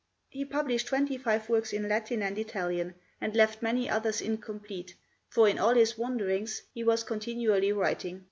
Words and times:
He 0.31 0.45
published 0.45 0.87
twenty 0.87 1.15
five 1.15 1.47
works 1.47 1.71
in 1.73 1.87
Latin 1.87 2.23
and 2.23 2.35
Italian, 2.39 2.95
and 3.21 3.35
left 3.35 3.61
many 3.61 3.87
others 3.87 4.19
incomplete, 4.19 4.95
for 5.29 5.47
in 5.47 5.59
all 5.59 5.75
his 5.75 5.95
wanderings 5.95 6.63
he 6.73 6.83
was 6.83 7.03
continually 7.03 7.71
writing. 7.71 8.19